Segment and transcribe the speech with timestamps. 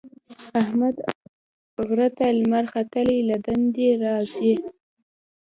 [0.61, 0.95] احمد
[1.87, 4.53] غره ته لمر ختلی له دندې ارځي.